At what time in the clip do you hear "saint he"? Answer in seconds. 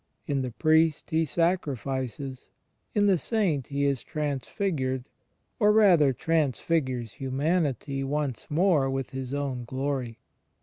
3.19-3.85